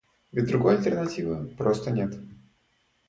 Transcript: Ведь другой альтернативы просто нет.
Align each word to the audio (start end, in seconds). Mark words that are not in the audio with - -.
Ведь 0.31 0.47
другой 0.47 0.77
альтернативы 0.77 1.45
просто 1.59 1.91
нет. 1.91 2.15